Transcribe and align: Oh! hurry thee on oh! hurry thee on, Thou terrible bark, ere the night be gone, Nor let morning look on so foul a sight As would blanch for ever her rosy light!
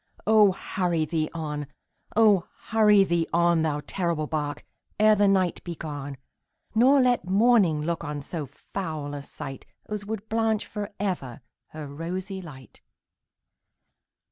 Oh! 0.25 0.51
hurry 0.53 1.05
thee 1.05 1.29
on 1.31 1.67
oh! 2.15 2.47
hurry 2.71 3.03
thee 3.03 3.27
on, 3.31 3.61
Thou 3.61 3.81
terrible 3.85 4.25
bark, 4.25 4.65
ere 4.99 5.13
the 5.13 5.27
night 5.27 5.63
be 5.63 5.75
gone, 5.75 6.17
Nor 6.73 6.99
let 6.99 7.27
morning 7.29 7.83
look 7.83 8.03
on 8.03 8.23
so 8.23 8.47
foul 8.47 9.13
a 9.13 9.21
sight 9.21 9.67
As 9.85 10.03
would 10.07 10.27
blanch 10.27 10.65
for 10.65 10.91
ever 10.99 11.41
her 11.67 11.85
rosy 11.85 12.41
light! 12.41 12.81